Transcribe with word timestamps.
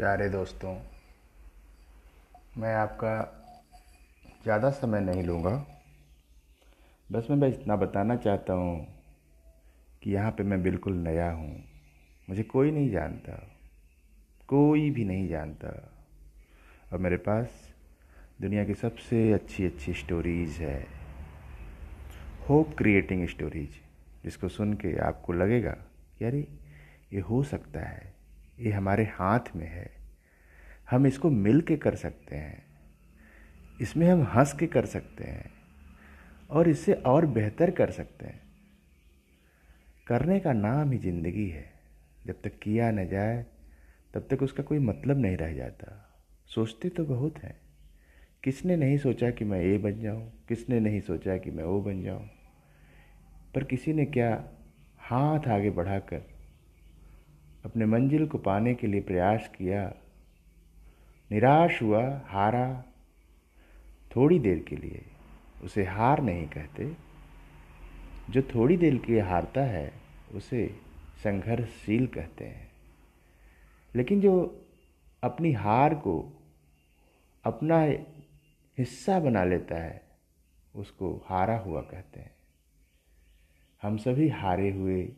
प्यारे 0.00 0.28
दोस्तों, 0.28 0.76
मैं 2.58 2.74
आपका 2.74 3.12
ज़्यादा 4.42 4.70
समय 4.70 5.00
नहीं 5.00 5.22
लूँगा। 5.22 5.66
बस 7.12 7.26
मैं 7.30 7.40
बस 7.40 7.52
इतना 7.52 7.76
बताना 7.76 8.16
चाहता 8.16 8.52
हूँ 8.52 8.86
कि 10.02 10.12
यहाँ 10.12 10.30
पे 10.30 10.42
मैं 10.42 10.62
बिल्कुल 10.62 10.92
नया 10.92 11.30
हूँ। 11.32 11.64
मुझे 12.28 12.42
कोई 12.42 12.70
नहीं 12.70 12.90
जानता, 12.90 13.32
कोई 14.48 14.90
भी 14.90 15.04
नहीं 15.04 15.28
जानता। 15.28 15.92
और 16.92 16.98
मेरे 16.98 17.16
पास 17.16 17.48
दुनिया 18.40 18.64
की 18.64 18.74
सबसे 18.74 19.32
अच्छी 19.32 19.66
अच्छी 19.66 19.92
स्टोरीज़ 19.92 20.62
है। 20.62 20.86
होप 22.48 22.74
क्रिएटिंग 22.78 23.28
स्टोरीज 23.28 23.80
जिसको 24.24 24.48
सुन 24.48 24.74
के 24.74 24.96
आपको 24.98 25.32
लगेगा 25.32 25.76
कि 26.18 26.24
अरे, 26.24 26.46
ये 27.12 27.20
हो 27.20 27.42
सकता 27.42 27.80
है। 27.80 28.19
ये 28.60 28.70
हमारे 28.70 29.04
हाथ 29.04 29.56
में 29.56 29.68
है। 29.68 29.90
हम 30.90 31.06
इसको 31.06 31.30
मिल 31.30 31.60
के 31.60 31.76
कर 31.76 31.94
सकते 31.94 32.36
हैं। 32.36 32.64
इसमें 33.80 34.08
हम 34.08 34.22
हंस 34.22 34.52
के 34.52 34.66
कर 34.66 34.86
सकते 34.86 35.24
हैं 35.24 35.50
और 36.50 36.68
इससे 36.68 36.92
और 36.92 37.26
बेहतर 37.26 37.70
कर 37.70 37.90
सकते 37.90 38.26
हैं। 38.26 38.40
करने 40.06 40.40
का 40.40 40.52
नाम 40.52 40.92
ही 40.92 40.98
ज़िंदगी 40.98 41.48
है। 41.48 41.72
जब 42.26 42.34
तक 42.44 42.58
किया 42.58 42.90
न 42.90 43.08
जाए, 43.08 43.46
तब 44.14 44.26
तक 44.30 44.42
उसका 44.42 44.62
कोई 44.62 44.78
मतलब 44.78 45.18
नहीं 45.18 45.36
रह 45.36 45.52
जाता। 45.52 46.14
सोचते 46.46 46.88
तो 46.88 47.04
बहुत 47.04 47.38
हैं। 47.38 47.60
किसने 48.44 48.76
नहीं 48.76 48.98
सोचा 48.98 49.30
कि 49.30 49.44
मैं 49.44 49.62
ये 49.62 49.78
बन 49.78 50.00
जाऊँ? 50.00 50.32
किसने 50.48 50.80
नहीं 50.80 51.00
सोचा 51.00 51.36
कि 51.36 51.50
मैं 51.50 51.64
वो 51.64 51.80
बन 51.82 52.02
जाऊँ? 52.02 52.28
पर 53.54 53.64
किसी 53.64 53.92
ने 53.92 54.04
क्या 54.04 54.44
हाथ 54.98 55.48
आगे 55.48 55.70
बढ़ाकर 55.70 56.29
अपने 57.70 57.86
मंजिल 57.86 58.26
को 58.26 58.38
पाने 58.38 58.74
के 58.74 58.86
लिए 58.86 59.00
प्रयास 59.00 59.50
किया। 59.58 59.94
निराश 61.32 61.82
हुआ 61.82 62.22
हारा 62.26 62.84
थोड़ी 64.16 64.38
देर 64.38 64.58
के 64.68 64.76
लिए। 64.76 65.02
उसे 65.62 65.84
हार 65.84 66.22
नहीं 66.22 66.48
कहते। 66.48 66.96
जो 68.30 68.42
थोड़ी 68.42 68.76
देर 68.76 68.98
के 68.98 69.12
लिए 69.12 69.20
हारता 69.20 69.60
है, 69.60 69.92
उसे 70.32 70.66
संघर्षशील 71.16 72.06
कहते 72.06 72.44
हैं। 72.44 72.70
लेकिन 73.96 74.20
जो 74.20 74.66
अपनी 75.22 75.52
हार 75.52 75.94
को 75.94 76.42
अपना 77.44 77.82
हिस्सा 78.78 79.20
बना 79.20 79.44
लेता 79.44 79.76
है, 79.76 80.02
उसको 80.76 81.24
हारा 81.26 81.58
हुआ 81.58 81.80
कहते 81.80 82.20
हैं। 82.20 82.34
हम 83.82 83.96
सभी 83.96 84.28
हारे 84.28 84.70
हुए 84.70 85.12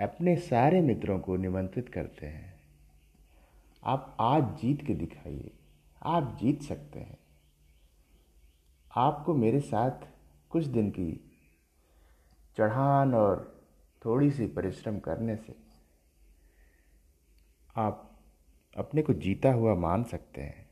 अपने 0.00 0.36
सारे 0.36 0.80
मित्रों 0.80 1.18
को 1.18 1.36
निमंत्रित 1.36 1.88
करते 1.88 2.26
हैं। 2.26 2.60
आप 3.84 4.16
आज 4.20 4.42
जीत 4.60 4.86
के 4.86 4.94
दिखाइए। 4.94 5.50
आप 6.02 6.38
जीत 6.40 6.62
सकते 6.62 7.00
हैं। 7.00 7.18
आपको 8.96 9.34
मेरे 9.34 9.60
साथ 9.60 10.06
कुछ 10.50 10.64
दिन 10.64 10.90
की 10.90 11.30
चढ़ान 12.56 13.14
और 13.14 13.62
थोड़ी 14.04 14.30
सी 14.30 14.46
परिश्रम 14.46 14.98
करने 14.98 15.36
से 15.36 15.56
आप 17.76 18.20
अपने 18.76 19.02
को 19.02 19.14
जीता 19.14 19.52
हुआ 19.52 19.74
मान 19.74 20.04
सकते 20.04 20.42
हैं। 20.42 20.68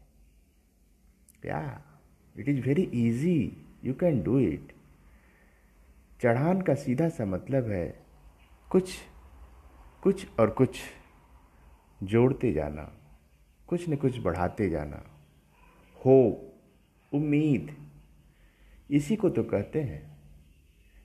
क्या 1.42 1.82
it 2.38 2.48
is 2.48 2.60
very 2.60 2.82
easy 2.82 3.64
you 3.84 3.94
can 3.94 4.22
do 4.22 4.38
it 4.38 4.72
चढ़ान 6.20 6.62
का 6.62 6.74
सीधा 6.74 7.08
सा 7.08 7.24
मतलब 7.24 7.70
है 7.70 8.06
कुछ 8.70 8.98
कुछ 10.06 10.26
और 10.40 10.50
कुछ 10.50 10.78
जोड़ते 12.02 12.52
जाना, 12.52 12.92
कुछ 13.66 13.88
न 13.88 13.96
कुछ 13.96 14.18
बढ़ाते 14.18 14.68
जाना। 14.70 15.02
हो, 16.06 16.42
उम्मीद। 17.12 17.76
इसी 18.90 19.16
को 19.16 19.30
तो 19.30 19.42
कहते 19.44 19.80
हैं 19.80 20.16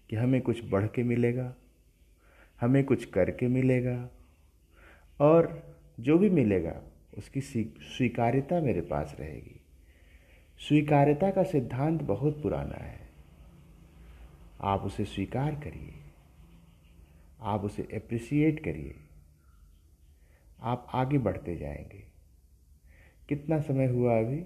कि 0.10 0.16
हमें 0.16 0.42
कुछ 0.42 0.62
बढ़ 0.70 0.88
के 0.88 1.04
मिलेगा, 1.04 1.56
हमें 2.62 2.84
कुछ 2.84 3.06
करके 3.06 3.48
मिलेगा 3.48 4.10
और 5.20 5.64
जो 6.00 6.18
भी 6.18 6.30
मिलेगा, 6.30 6.82
उसकी 7.18 7.42
स्वीकार्यता 7.42 8.62
मेरे 8.62 8.82
पास 8.82 9.16
रहेगी। 9.20 9.62
स्वीकार्यता 10.60 11.32
का 11.32 11.44
सिद्धांत 11.44 12.02
बहुत 12.02 12.42
पुराना 12.42 12.78
है। 12.78 13.10
आप 14.62 14.82
उसे 14.82 15.06
स्वीकार 15.06 15.56
करिए। 15.56 16.11
आप 17.42 17.64
उसे 17.64 17.84
अप्रिसिएट 17.84 18.64
करिए। 18.64 18.96
आप 20.62 20.88
आगे 20.94 21.18
बढ़ते 21.18 21.56
जाएँगे। 21.56 22.04
कितना 23.30 23.62
समय 23.62 23.86
हुआ 23.86 24.20
अभी? 24.20 24.44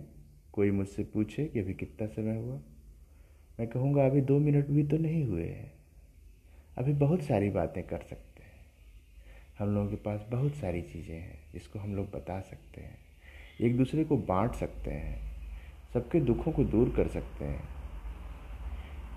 कोई 0.54 0.72
मुझसे 0.72 1.04
पूछे 1.04 1.46
कि 1.46 1.60
अभी 1.60 1.74
कितना 1.74 2.08
समय 2.08 2.36
हुआ? 2.36 2.56
मैं 3.60 3.68
कहूँगा, 3.68 4.06
अभी 4.06 4.22
दो 4.22 4.40
मिनट 4.40 4.68
भी 4.68 4.84
तो 4.84 4.98
नहीं 4.98 5.26
हुए 5.26 5.46
हैं। 5.46 5.74
अभी 6.78 6.94
बहुत 6.94 7.22
सारी 7.22 7.50
बातें 7.50 7.84
कर 7.84 8.00
सकते 8.00 8.44
हैं। 8.44 8.56
हम 9.60 9.76
लोगों 9.76 9.90
के 9.90 9.96
पास 9.96 10.26
बहुत 10.30 10.56
सारी 10.56 10.82
चीज़ें 10.82 11.20
हैं, 11.20 11.52
जिसको 11.54 11.80
हम 11.80 11.96
लोग 11.96 12.12
बता 12.12 12.42
सकते 12.42 12.82
हैं। 12.82 12.98
एक 13.62 13.78
दूसरे 13.78 14.04
को 14.04 14.18
बांट 14.18 14.52
सकते 14.52 14.92
हैं। 14.92 15.36
सबके 15.94 16.20
दुखों 16.20 16.52
को 16.52 16.64
दूर 16.64 16.96
कर 16.96 17.08
सकते 17.08 17.46
हैं। 17.46 17.75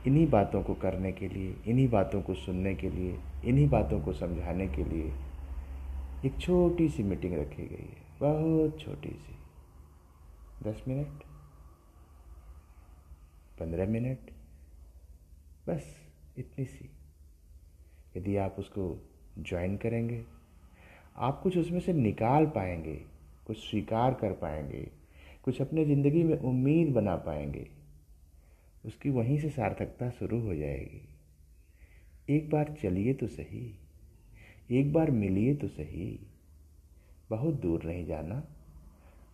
इन्हीं 0.06 0.26
बातों 0.31 0.62
को 0.62 0.75
करने 0.75 1.12
के 1.12 1.28
लिए, 1.28 1.56
इन्हीं 1.66 1.88
बातों 1.88 2.22
को 2.22 2.34
सुनने 2.34 2.75
के 2.75 2.91
लिए, 2.91 3.19
इन्हीं 3.44 3.69
बातों 3.69 4.00
को 4.00 4.12
समझाने 4.12 4.69
के 4.69 4.84
लिए 4.84 5.12
एक 6.25 6.38
छोटी 6.41 6.88
सी 6.88 7.03
मीटिंग 7.03 7.34
रखी 7.34 7.66
गई 7.66 7.84
है। 7.84 8.06
बहुत 8.20 8.81
छोटी 8.81 9.09
सी। 9.09 9.34
दस 10.64 10.84
मिनट? 10.88 11.22
पंद्रह 13.60 13.86
मिनट? 13.86 14.19
बस 15.69 16.00
इतनी 16.38 16.65
सी। 16.65 16.91
यदि 18.16 18.36
आप 18.36 18.56
उसको 18.59 19.09
ज्वाइन 19.38 19.76
करेंगे, 19.76 20.25
आप 21.16 21.41
कुछ 21.42 21.59
उसमें 21.59 21.80
से 21.80 21.92
निकाल 21.92 22.47
पाएँगे, 22.47 22.94
कुछ 23.47 23.70
स्वीकार 23.70 24.15
कर 24.15 24.32
पाएँगे, 24.32 24.88
कुछ 25.42 25.60
अपने 25.60 25.84
ज़िंदगी 25.84 26.22
में 26.22 26.38
उम्मीद 26.38 26.92
बना 26.92 27.16
पाएँगे 27.16 27.78
उसकी 28.84 29.11
वहीं 29.11 29.39
से 29.39 29.50
सार्थकता 29.50 30.11
शुरू 30.11 30.41
हो 30.41 30.55
जाएगी। 30.55 31.09
एक 32.28 32.50
बार 32.50 32.75
चलिए 32.83 33.15
तो 33.15 33.27
सही, 33.27 33.78
एक 34.71 34.93
बार 34.93 35.11
मिलिए 35.11 35.55
तो 35.55 35.69
सही। 35.69 36.19
बहुत 37.31 37.55
दूर 37.55 37.84
नहीं 37.84 38.06
जाना, 38.06 38.43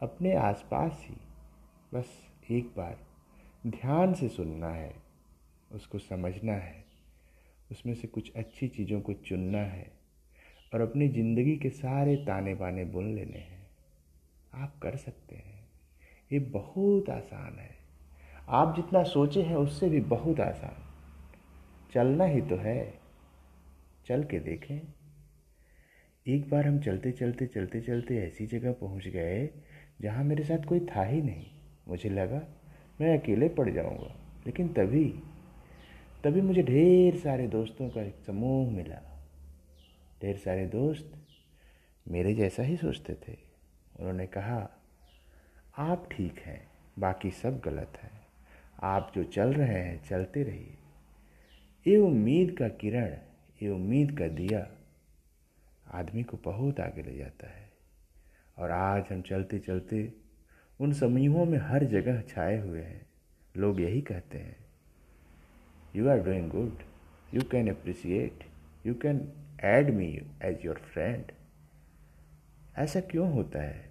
अपने 0.02 0.34
आसपास 0.34 1.06
ही। 1.08 1.16
बस 1.94 2.28
एक 2.50 2.72
बार 2.76 2.98
ध्यान 3.66 4.14
से 4.14 4.28
सुनना 4.28 4.68
है, 4.68 4.94
उसको 5.72 5.98
समझना 5.98 6.52
है, 6.52 6.84
उसमें 7.70 7.94
से 7.94 8.08
कुछ 8.08 8.32
अच्छी 8.32 8.68
चीज़ों 8.68 9.00
को 9.00 9.12
चुनना 9.12 9.58
है 9.58 9.90
और 10.74 10.80
अपनी 10.80 11.08
ज़िंदगी 11.08 11.56
के 11.56 11.70
सारे 11.70 12.16
ताने 12.16 12.54
बाने 12.54 12.84
बुन 12.84 13.14
लेने 13.14 13.38
हैं। 13.38 13.62
आप 14.54 14.78
कर 14.82 14.96
सकते 14.96 15.36
हैं। 15.36 15.68
ये 16.32 16.38
बहुत 16.38 17.10
आसान 17.10 17.58
है। 17.58 17.83
आप 18.48 18.76
जितना 18.76 19.02
सोचे 19.02 19.42
हैं 19.42 19.56
उससे 19.56 19.88
भी 19.88 20.00
बहुत 20.00 20.40
आसान। 20.40 20.84
चलना 21.94 22.24
ही 22.24 22.40
तो 22.40 22.56
है। 22.56 22.94
चल 24.06 24.24
के 24.24 24.40
देखें। 24.40 24.80
एक 26.26 26.50
बार 26.50 26.66
हम 26.66 26.78
चलते 26.78 27.12
चलते 27.12 27.46
चलते 27.46 27.80
चलते 27.80 28.18
ऐसी 28.18 28.46
जगह 28.46 28.72
पहुँच 28.72 29.08
गए 29.08 29.50
जहाँ 30.00 30.24
मेरे 30.24 30.44
साथ 30.44 30.64
कोई 30.64 30.80
था 30.80 31.04
ही 31.04 31.22
नहीं। 31.22 31.46
मुझे 31.88 32.10
लगा, 32.10 32.42
मैं 33.00 33.18
अकेले 33.18 33.48
पड़ 33.48 33.70
जाऊँगा। 33.70 34.16
लेकिन 34.46 34.68
तभी 34.68 35.22
तभी 36.24 36.40
मुझे 36.40 36.62
ढेर 36.62 37.16
सारे 37.16 37.46
दोस्तों 37.46 37.90
का 37.90 38.02
एक 38.02 38.14
समूह 38.26 38.70
मिला। 38.70 39.26
ढेर 40.22 40.36
सारे 40.36 40.66
दोस्त 40.66 41.26
मेरे 42.08 42.34
जैसा 42.34 42.62
ही 42.62 42.76
सोचते 42.76 43.14
थे। 43.14 43.36
उन्होंने 44.00 44.26
कहा, 44.26 44.70
आप 45.78 46.08
ठीक 46.12 46.38
हैं, 46.38 46.68
बाकी 46.98 47.30
सब 47.30 47.60
गलत 47.64 47.92
है। 48.02 48.23
आप 48.82 49.12
जो 49.14 49.24
चल 49.24 49.52
रहे 49.52 49.78
हैं, 49.78 50.04
चलते 50.04 50.42
रहिए। 50.42 50.78
ये 51.86 51.96
उम्मीद 51.96 52.58
का 52.58 52.68
किरण, 52.68 53.16
ये 53.62 53.68
उम्मीद 53.68 54.18
का 54.18 54.28
दिया 54.28 54.68
आदमी 55.90 56.22
को 56.22 56.36
बहुत 56.36 56.80
आगे 56.80 57.02
ले 57.02 57.16
जाता 57.18 57.46
है। 57.46 57.72
और 58.58 58.70
आज 58.70 59.04
हम 59.12 59.22
चलते 59.22 59.58
चलते 59.58 60.12
उन 60.80 60.92
समूहों 60.92 61.44
में 61.46 61.58
हर 61.58 61.84
जगह 61.84 62.20
छाए 62.20 62.58
हुए 62.58 62.82
हैं। 62.82 63.06
लोग 63.56 63.80
यही 63.80 64.00
कहते 64.00 64.38
हैं 64.38 64.56
you 65.96 66.08
are 66.08 66.18
doing 66.18 66.50
good 66.50 66.78
you 67.34 67.42
can 67.42 67.70
appreciate 67.70 68.44
you 68.86 68.94
can 68.94 69.32
add 69.64 69.90
me 69.90 70.22
as 70.42 70.66
your 70.66 70.76
friend 70.76 71.24
ऐसा 72.76 73.00
क्यों 73.00 73.32
होता 73.32 73.62
है? 73.62 73.90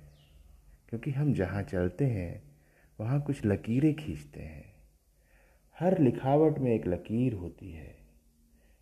क्योंकि 0.89 1.11
हम 1.11 1.33
जहाँ 1.33 1.63
चलते 1.63 2.05
हैं, 2.05 2.43
वहाँ 2.99 3.21
कुछ 3.21 3.45
लकीरें 3.45 3.95
खींचते 3.95 4.39
हैं। 4.39 4.72
हर 5.83 5.97
लिखावट 5.99 6.57
में 6.59 6.71
एक 6.71 6.87
लकीर 6.87 7.33
होती 7.33 7.71
है, 7.71 7.95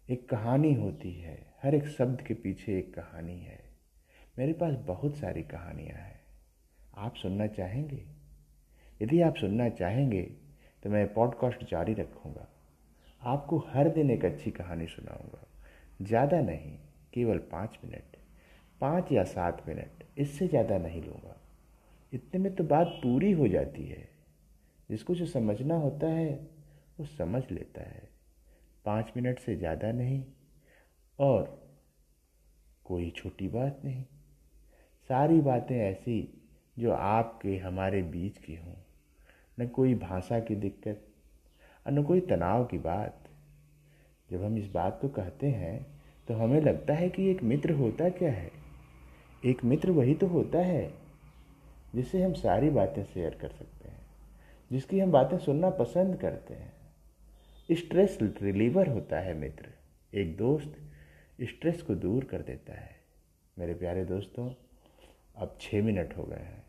एक 0.10 0.30
कहानी 0.30 0.74
होती 0.74 1.12
है, 1.14 1.54
हर 1.64 1.76
एक 1.76 1.88
शब्द 1.88 2.22
के 2.22 2.34
पीछे 2.34 2.78
एक 2.80 2.94
कहानी 2.94 3.40
है। 3.40 3.60
मेरे 4.40 4.54
पास 4.54 4.76
बहुत 4.88 5.16
सारी 5.16 5.44
कहानियाँ 5.44 5.98
हैं। 5.98 6.20
आप 6.98 7.16
सुनना 7.16 7.48
चाहेंगे? 7.48 8.04
यदि 9.02 9.22
आप 9.22 9.36
सुनना 9.36 9.70
चाहेंगे 9.70 10.22
तो 10.84 10.90
मैं 10.90 11.14
पॉडकास्ट 11.14 11.64
जारी 11.72 11.94
रखूँगा। 11.94 12.48
आपको 13.22 13.58
हर 13.68 13.90
दिन 13.90 14.12
एक 14.12 14.26
अच्छी 14.26 14.52
कहानी 14.52 14.88
सुनाऊँगा। 14.88 15.48
ज़्यादा 16.02 16.42
नहीं, 16.42 16.78
केवल 17.14 17.38
पाँच 17.38 17.80
मिनट, 17.86 18.18
पाँच 18.82 19.12
या 19.12 19.24
सात 19.24 19.64
मिनट, 19.68 20.04
इससे 20.18 20.48
ज़्यादा 20.48 20.78
नहीं 20.78 21.02
लूँगा। 21.02 21.38
इतने 22.14 22.42
में 22.42 22.56
तो 22.56 22.64
बात 22.64 23.00
पूरी 23.04 23.32
हो 23.32 23.48
जाती 23.48 23.88
है। 23.88 24.10
जिसको 24.90 25.16
जो 25.16 25.26
समझना 25.26 25.76
होता 25.76 26.08
है 26.08 26.61
वो 27.02 27.08
समझ 27.08 27.42
लेता 27.52 27.82
है। 27.84 28.02
पाँच 28.86 29.12
मिनट 29.16 29.40
से 29.40 29.56
ज़्यादा 29.56 29.92
नहीं 29.92 30.24
और 31.20 31.46
कोई 32.86 33.10
छोटी 33.16 33.48
बात 33.48 33.80
नहीं। 33.86 34.04
सारी 35.10 35.40
बातें 35.42 35.76
ऐसी 35.78 36.18
जो 36.78 36.92
आपके, 36.92 37.56
हमारे 37.58 38.02
बीच 38.04 38.38
की 38.38 38.56
हों। 38.56 38.74
न 39.58 39.68
कोई 39.68 39.96
भाषा 39.96 40.40
की 40.40 40.56
दिक्कत, 40.56 41.08
और 41.86 41.94
न 41.94 42.04
कोई 42.04 42.20
तनाव 42.22 42.66
की 42.66 42.78
बात। 42.80 43.30
जब 44.30 44.44
हम 44.44 44.58
इस 44.58 44.68
बात 44.72 45.00
को 45.02 45.10
कहते 45.10 45.48
हैं 45.52 45.86
तो 46.28 46.34
हमें 46.34 46.60
लगता 46.62 46.94
है 46.94 47.10
कि 47.10 47.30
एक 47.30 47.42
मित्र 47.44 47.74
होता 47.74 48.10
क्या 48.12 48.32
है? 48.32 48.52
एक 49.44 49.64
मित्र 49.64 49.92
वही 49.92 50.14
तो 50.16 50.28
होता 50.28 50.60
है 50.60 50.92
जिससे 51.96 52.22
हम 52.24 52.34
सारी 52.36 52.70
बातें 52.70 53.04
शेयर 53.06 53.38
कर 53.42 53.50
सकते 53.50 53.90
हैं, 53.90 54.00
जिसकी 54.72 55.00
हम 55.00 55.12
बातें 55.12 55.38
सुनना 55.40 55.70
पसंद 55.76 56.16
करते 56.18 56.54
हैं। 56.54 56.72
स्ट्रेस 57.72 58.18
रिलीवर 58.22 58.88
होता 58.88 59.20
है 59.20 59.34
मित्र। 59.34 59.70
एक 60.14 60.36
दोस्त 60.38 60.78
स्ट्रेस 61.42 61.82
को 61.82 61.96
दूर 61.96 62.24
कर 62.24 62.42
देता 62.42 62.74
है। 62.74 62.96
मेरे 63.58 63.74
प्यारे 63.74 64.04
दोस्तों, 64.06 64.50
अब 65.36 65.58
छः 65.62 65.84
मिनट 65.84 66.16
हो 66.18 66.24
गए 66.24 66.36
हैं। 66.36 66.64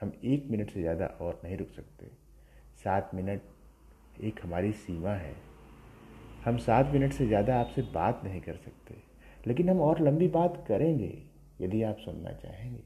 हम 0.00 0.12
एक 0.24 0.46
मिनट 0.50 0.70
से 0.70 0.80
ज़्यादा 0.80 1.06
और 1.06 1.40
नहीं 1.44 1.56
रुक 1.56 1.70
सकते। 1.70 2.06
सात 2.84 3.10
मिनट 3.14 4.22
एक 4.24 4.40
हमारी 4.42 4.72
सीमा 4.72 5.12
है। 5.12 5.34
हम 6.44 6.56
सात 6.58 6.92
मिनट 6.92 7.12
से 7.12 7.26
ज़्यादा 7.26 7.58
आपसे 7.60 7.82
बात 7.94 8.20
नहीं 8.24 8.40
कर 8.40 8.56
सकते। 8.56 8.94
लेकिन 9.46 9.68
हम 9.70 9.80
और 9.80 10.00
लंबी 10.00 10.28
बात 10.28 10.64
करेंगे, 10.68 11.12
यदि 11.60 11.82
आप 11.82 11.98
सुनना 11.98 12.32
चाहेंगे। 12.34 12.82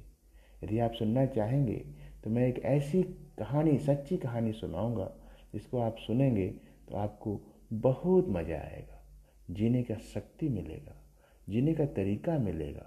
यदि 0.63 0.79
आप 0.79 0.93
सुनना 0.93 1.27
चाहेंगे 1.27 1.85
तो 2.25 2.31
मैं 2.31 2.47
एक 2.49 2.59
ऐसी 2.67 3.03
कहानी, 3.39 3.79
सच्ची 3.79 4.17
कहानी 4.17 4.53
सुनाऊँगा, 4.53 5.11
जिसको 5.53 5.81
आप 5.81 5.97
सुनेंगे 5.99 6.49
तो 6.89 6.97
आपको 6.97 7.41
बहुत 7.71 8.29
मज़ा 8.29 8.57
आएगा। 8.57 8.99
जीने 9.51 9.83
का 9.83 9.95
शक्ति 10.05 10.49
मिलेगा, 10.49 10.95
जीने 11.49 11.75
का 11.75 11.85
तरीका 11.93 12.39
मिलेगा। 12.39 12.87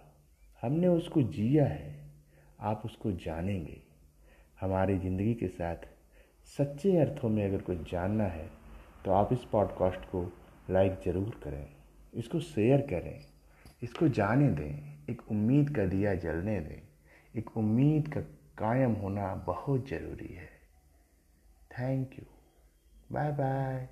हमने 0.63 0.87
उसको 0.87 1.21
जिया 1.23 1.65
है, 1.65 1.95
आप 2.61 2.81
उसको 2.85 3.11
जानेंगे। 3.17 3.81
हमारी 4.61 4.97
ज़िंदगी 4.99 5.33
के 5.33 5.47
साथ 5.49 5.87
सच्चे 6.49 6.97
अर्थों 6.97 7.29
में 7.29 7.45
अगर 7.45 7.61
कुछ 7.61 7.91
जानना 7.91 8.23
है 8.25 8.49
तो 9.05 9.11
आप 9.11 9.33
इस 9.33 9.43
पॉडकास्ट 9.51 10.05
को 10.05 10.21
लाइक 10.69 10.99
ज़रूर 11.05 11.39
करें, 11.43 11.65
इसको 12.13 12.39
शेयर 12.41 12.81
करें, 12.83 13.19
इसको 13.83 14.07
जाने 14.09 14.47
दें, 14.51 15.09
एक 15.09 15.21
उम्मीद 15.31 15.75
का 15.75 15.85
दिया 15.85 16.13
जलने 16.17 16.59
दें। 16.59 16.81
एक 17.33 17.57
उम्मीद 17.57 18.07
का 18.07 18.21
कायम 18.57 18.93
होना 18.93 19.33
बहुत 19.47 19.87
ज़रूरी 19.89 20.33
है। 20.33 20.49
Thank 21.71 22.13
you. 22.13 22.25
Bye 23.11 23.31
bye. 23.31 23.87